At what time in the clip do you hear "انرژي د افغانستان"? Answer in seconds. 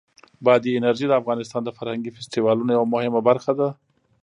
0.77-1.61